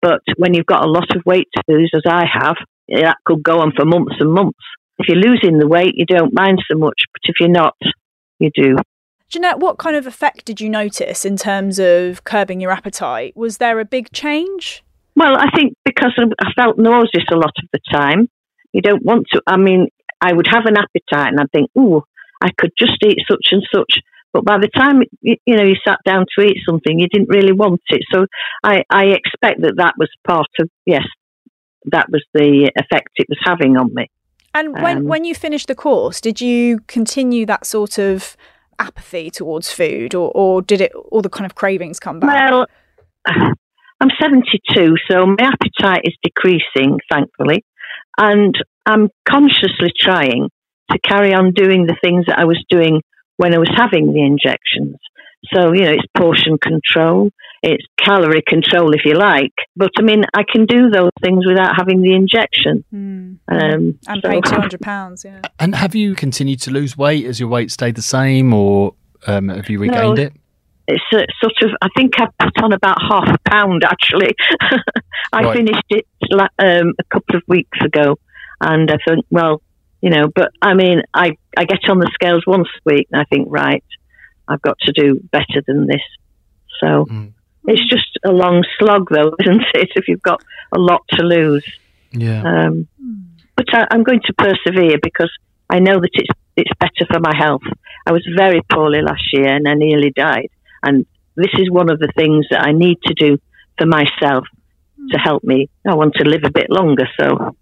[0.00, 2.56] But when you've got a lot of weight to lose, as I have,
[2.88, 4.64] that could go on for months and months.
[5.00, 7.74] If you're losing the weight, you don't mind so much, but if you're not,
[8.38, 8.76] you do.
[9.28, 13.36] Jeanette, what kind of effect did you notice in terms of curbing your appetite?
[13.36, 14.82] Was there a big change?
[15.14, 18.28] Well, I think because I felt nauseous a lot of the time.
[18.72, 19.42] You don't want to.
[19.46, 19.88] I mean,
[20.20, 22.04] I would have an appetite and I'd think, oh,
[22.40, 24.00] I could just eat such and such.
[24.32, 27.28] But by the time you, you know you sat down to eat something, you didn't
[27.28, 28.02] really want it.
[28.12, 28.26] So
[28.62, 31.06] I, I expect that that was part of yes,
[31.86, 34.08] that was the effect it was having on me.
[34.54, 38.36] And when Um, when you finished the course, did you continue that sort of
[38.78, 42.50] apathy towards food, or or did it all the kind of cravings come back?
[42.50, 42.66] Well,
[44.00, 47.64] I'm 72, so my appetite is decreasing, thankfully,
[48.16, 48.54] and
[48.86, 50.50] I'm consciously trying
[50.90, 53.02] to carry on doing the things that I was doing
[53.36, 54.96] when I was having the injections.
[55.52, 57.30] So, you know, it's portion control,
[57.62, 59.52] it's calorie control, if you like.
[59.76, 62.84] But I mean, I can do those things without having the injection.
[62.90, 63.32] Hmm.
[63.48, 65.24] Um, and so- pay two hundred pounds.
[65.24, 65.40] Yeah.
[65.58, 67.24] And have you continued to lose weight?
[67.26, 68.94] Has your weight stayed the same, or
[69.26, 70.22] um, have you regained No.
[70.22, 70.32] it?
[70.90, 74.34] it's a sort of I think I put on about half a pound actually.
[75.32, 75.56] I Right.
[75.58, 76.06] finished it
[76.58, 78.18] um, a couple of weeks ago,
[78.62, 79.60] and I think well,
[80.00, 83.20] you know, but I mean, I I get on the scales once a week, and
[83.20, 83.84] I think right,
[84.46, 86.00] I've got to do better than this.
[86.80, 87.32] So Mm.
[87.68, 89.90] It's just a long slog, though, isn't it?
[89.96, 90.42] If you've got
[90.72, 91.64] a lot to lose,
[92.12, 92.42] Yeah.
[92.42, 92.88] um,
[93.56, 95.30] but I, I'm going to persevere because
[95.70, 97.62] I know that it's it's better for my health.
[98.06, 100.48] I was very poorly last year and I nearly died,
[100.82, 101.06] and
[101.36, 103.38] this is one of the things that I need to do
[103.78, 104.44] for myself
[105.10, 105.68] to help me.
[105.86, 107.54] I want to live a bit longer, so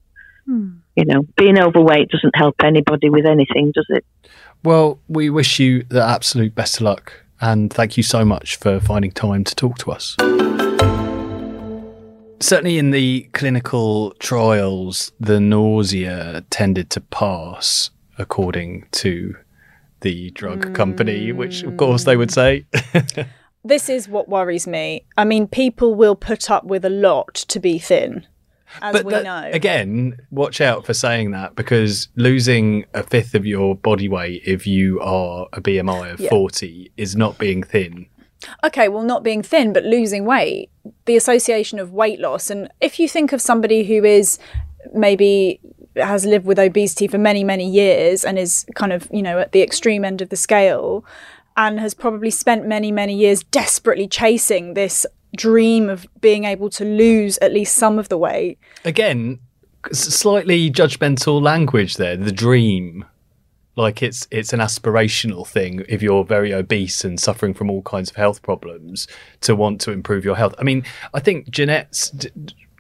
[0.47, 0.69] Hmm.
[0.97, 4.05] you know, being overweight doesn't help anybody with anything, does it?
[4.63, 8.81] Well, we wish you the absolute best of luck, and thank you so much for
[8.81, 10.17] finding time to talk to us.
[12.41, 19.35] Certainly, in the clinical trials, the nausea tended to pass, according to
[20.03, 22.67] the drug company, which, of course, they would say.
[23.67, 25.05] This is what worries me.
[25.17, 28.25] I mean, people will put up with a lot to be thin,
[28.83, 29.51] as but we that- know.
[29.53, 34.67] again, watch out for saying that because losing a fifth of your body weight if
[34.67, 36.29] you are a BMI of Yeah.
[36.31, 38.07] 40 is not being thin.
[38.63, 40.69] Okay, well, not being thin, but losing weight,
[41.07, 42.51] the association of weight loss.
[42.51, 44.39] And if you think of somebody who is
[44.95, 45.61] maybe
[45.97, 49.53] has lived with obesity for many, many years and is kind of, you know, at
[49.53, 51.05] the extreme end of the scale
[51.57, 55.07] and has probably spent many, many years desperately chasing this
[55.37, 58.59] dream of being able to lose at least some of the weight.
[58.85, 59.39] Again,
[59.93, 63.05] slightly judgmental language there, the dream.
[63.77, 68.09] Like it's it's an aspirational thing if you're very obese and suffering from all kinds
[68.09, 69.07] of health problems
[69.43, 70.55] to want to improve your health.
[70.59, 70.83] I mean,
[71.13, 72.31] I think Jeanette's d-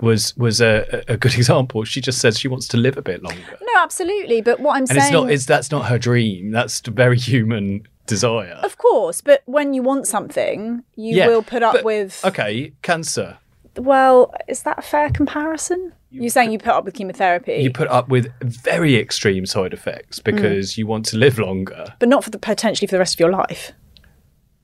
[0.00, 1.84] was was a, a good example.
[1.84, 3.58] She just says she wants to live a bit longer.
[3.60, 4.40] No, absolutely.
[4.40, 7.86] But what I'm and saying it's not it's that's not her dream that's very human
[8.06, 12.20] desire Of course, but when you want something, you Yeah, will put up but- with.
[12.24, 13.38] okay cancer
[13.78, 15.92] Well, is that a fair comparison?
[16.10, 19.72] You, are saying you put up with chemotherapy, you put up with very extreme side
[19.72, 19.74] Mm.
[19.74, 23.14] effects because you want to live longer but not for the potentially for the rest
[23.16, 23.72] of your life.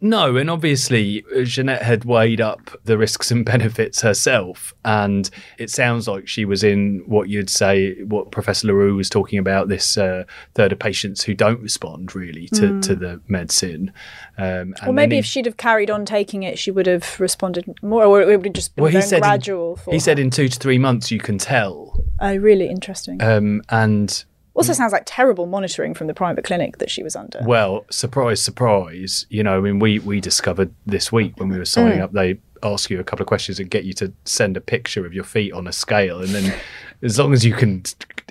[0.05, 5.71] No, and obviously uh, Jeanette had weighed up the risks and benefits herself, and it
[5.71, 9.69] sounds like she was in what you'd say, what Professor Le Roux was talking about,
[9.69, 10.25] this uh,
[10.55, 13.93] third of patients who don't respond really to, to the medicine.
[14.39, 17.21] Um, and Or maybe then if she'd have carried on taking it, she would have
[17.21, 19.77] responded more, or it would have just been well, he said in- gradual.
[19.77, 20.01] for he her.
[20.01, 24.25] said in two to three months you can tell, "Oh, really interesting." um, and
[24.55, 27.41] also, sounds like terrible monitoring from the private clinic that she was under.
[27.45, 29.27] Well, surprise, surprise.
[29.31, 32.03] You know, I mean, we we discovered this week when we were signing Mm.
[32.03, 35.05] up, they ask you a couple of questions and get you to send a picture
[35.05, 36.55] of your feet on a scale, and then
[37.03, 37.83] as long as you can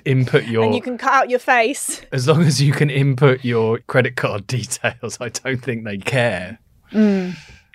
[0.04, 2.00] input your and you can cut out your face.
[2.12, 6.58] as long as you can input your credit card details, I don't think they care.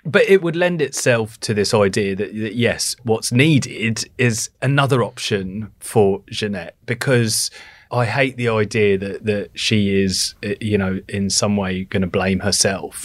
[0.04, 5.02] But it would lend itself to this idea that, that yes, what's needed is another
[5.02, 7.50] option for Jeanette because
[7.90, 12.02] I hate the idea that, that she is, uh, you know, in some way going
[12.02, 12.96] to blame herself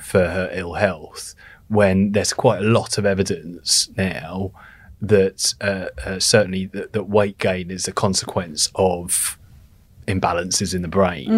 [0.00, 1.34] for her ill health
[1.68, 4.50] when there's quite a lot of evidence now
[5.00, 9.38] that uh, uh, certainly that, that weight gain is a consequence of
[10.08, 11.30] imbalances in the brain.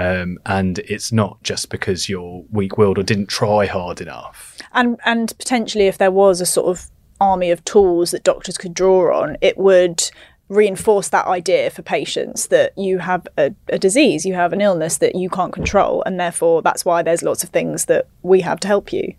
[0.00, 4.58] Um, and it's not just because you're weak willed or didn't try hard enough.
[4.72, 6.90] and and potentially if there was a sort of
[7.20, 10.10] army of tools that doctors could draw on it would
[10.48, 14.98] reinforce that idea for patients that you have a, a disease you have an illness
[14.98, 18.60] that you can't control and therefore that's why there's lots of things that we have
[18.60, 19.14] to help you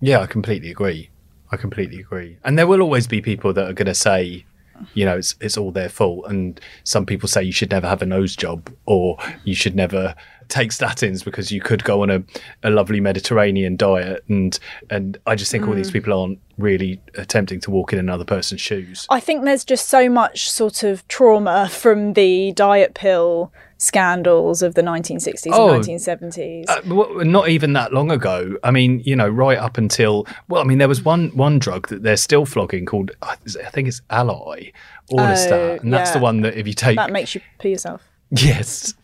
[0.00, 1.08] Yeah, I completely agree.
[1.50, 2.36] I completely agree.
[2.44, 4.44] And there will always be people that are going to say,
[4.92, 6.26] you know, it's it's all their fault.
[6.28, 10.14] And some people say you should never have a nose job or you should never
[10.48, 12.22] take statins because you could go on a,
[12.62, 14.24] a lovely Mediterranean diet.
[14.28, 14.58] And
[14.90, 18.60] and I just think all these people aren't really attempting to walk in another person's
[18.60, 19.06] shoes.
[19.10, 24.74] I think there's just so much sort of trauma from the diet pill scandals of
[24.74, 26.64] the 1960s Oh, and 1970s.
[26.68, 28.56] Uh, w- not even that long ago.
[28.62, 31.88] I mean, you know, right up until well, I mean, there was one one drug
[31.88, 34.72] that they're still flogging called I think it's Alli
[35.10, 38.02] Orlistat, Oh, and that's the one that if you take that makes you pee yourself.
[38.36, 38.94] Yes,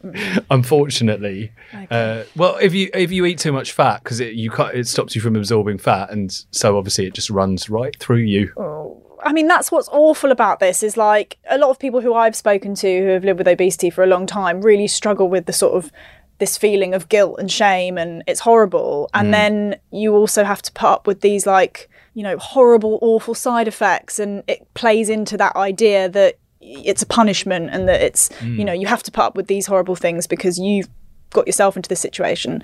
[0.51, 1.53] unfortunately.
[1.91, 4.89] Uh, well, if you if you eat too much fat because it you can't, it
[4.89, 8.53] stops you from absorbing fat, and so obviously it just runs right through you.
[9.23, 12.35] I mean, that's what's awful about this is like a lot of people who I've
[12.35, 15.53] spoken to who have lived with obesity for a long time really struggle with the
[15.53, 15.93] sort of
[16.39, 19.11] this feeling of guilt and shame and it's horrible.
[19.13, 23.35] And then you also have to put up with these like, you know, horrible, awful
[23.35, 24.19] side effects.
[24.19, 26.39] And it plays into that idea that
[26.71, 29.67] it's a punishment and that it's, you know, you have to put up with these
[29.67, 30.89] horrible things because you've
[31.31, 32.63] got yourself into this situation.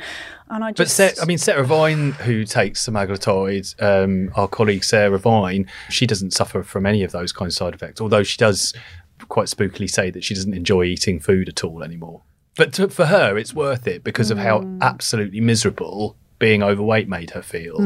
[0.48, 1.22] And I But just.
[1.22, 6.62] I mean, Sarah Vine, who takes semaglutide, um, our colleague Sarah Vine, she doesn't suffer
[6.62, 8.00] from any of those kind of side effects.
[8.00, 8.74] Although she does
[9.28, 12.22] quite spookily say that she doesn't enjoy eating food at all anymore.
[12.56, 17.30] But to, for her, it's worth it because of how absolutely miserable being overweight made
[17.30, 17.76] her feel.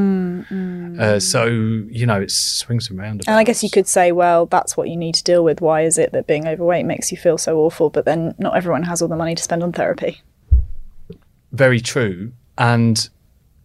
[1.01, 3.23] Uh, so you know, it swings around.
[3.27, 5.61] And I guess you could say, well, that's what you need to deal with.
[5.61, 7.91] Why is it that being overweight makes you feel so awful?
[7.91, 10.21] But then not everyone has all the money to spend on therapy.
[11.53, 13.09] very true and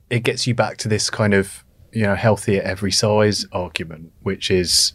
[0.09, 4.11] it gets you back to this kind of you know healthy at every size argument
[4.23, 4.93] which is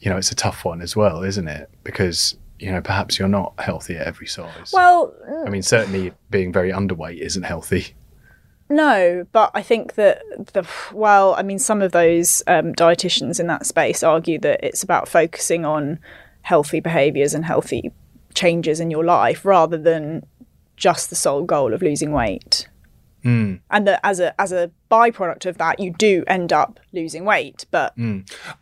[0.00, 3.28] you know it's a tough one as well isn't it because you know perhaps you're
[3.28, 5.14] not healthy at every size Well,
[5.46, 7.94] i mean certainly being very underweight isn't healthy
[8.68, 13.46] no, but I think that the well, I mean, some of those um, dietitians in
[13.46, 15.98] that space argue that it's about focusing on
[16.42, 17.92] healthy behaviours and healthy
[18.34, 20.24] changes in your life rather than
[20.76, 22.68] just the sole goal of losing weight.
[23.70, 27.66] And that as a as a byproduct of that, you do end up losing weight.
[27.70, 27.96] But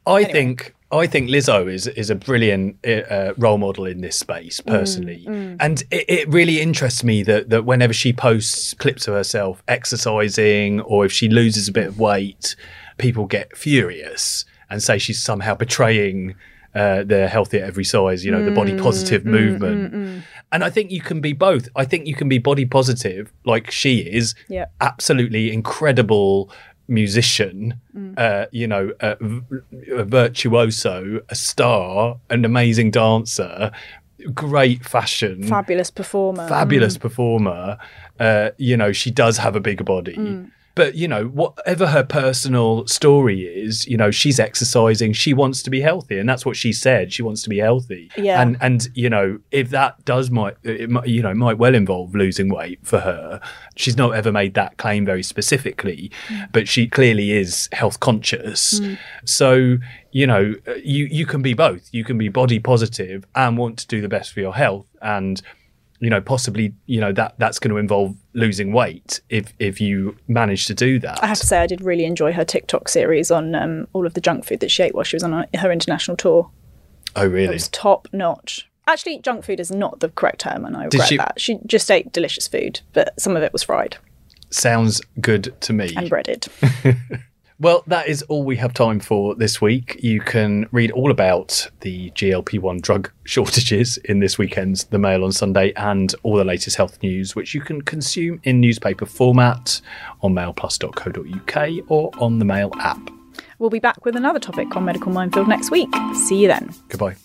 [0.07, 4.18] I think I think Lizzo is is a brilliant uh, uh role model in this
[4.18, 5.57] space mm, personally, mm.
[5.61, 10.80] and it, it really interests me that that whenever she posts clips of herself exercising
[10.80, 12.57] or if she loses a bit of weight,
[12.99, 16.34] people get furious and say she's somehow betraying.
[16.76, 20.24] Uh, the healthy at every size, you know, the body mm, positive movement.
[20.51, 21.68] And I think you can be both.
[21.76, 24.66] I think you can be body positive, like she is, Yeah.
[24.80, 26.51] absolutely incredible
[26.89, 27.80] musician,
[28.16, 29.16] uh, you know, a,
[29.93, 33.70] a virtuoso, a star, an amazing dancer,
[34.32, 36.49] great fashion, fabulous performer.
[36.49, 37.78] fabulous performer.
[38.18, 40.14] Uh, you know, she does have a bigger body.
[40.75, 45.12] But you know, whatever her personal story is, you know, she's exercising.
[45.12, 47.12] She wants to be healthy, and that's what she said.
[47.12, 48.11] She wants to be healthy.
[48.16, 48.41] Yeah.
[48.41, 52.14] And and you know, if that does might it might you know might well involve
[52.14, 53.41] losing weight for her.
[53.77, 56.53] She's not ever made that claim very specifically, mm.
[56.53, 58.81] but she clearly is health conscious.
[58.81, 58.99] Mm.
[59.25, 59.77] So
[60.11, 61.89] you know, you you can be both.
[61.93, 65.41] You can be body positive and want to do the best for your health, and
[66.05, 70.15] you know possibly you know that that's going to involve losing weight if if you
[70.29, 73.31] manage to do that I have to say, I did really enjoy her TikTok series
[73.31, 75.73] on um, all of the junk food that she ate while she was on her
[75.73, 76.51] international tour.
[77.17, 77.47] oh really?
[77.47, 78.69] It was top notch.
[78.87, 81.41] Actually, junk food is not the correct term, and I regret she- that.
[81.41, 83.97] She just ate delicious food, but some of it was fried
[84.51, 86.47] sounds good to me and breaded.
[87.65, 91.67] well that is all we have time for this week you can read all about
[91.81, 96.77] the glp-1 drug shortages in this weekend's the mail on sunday and all the latest
[96.77, 99.81] health news which you can consume in newspaper format
[100.21, 103.11] on mailplus.co.uk or on the mail app
[103.59, 105.89] we'll be back with another topic on Medical Minefield next week.
[106.27, 106.71] See you then.
[106.89, 107.17] goodbye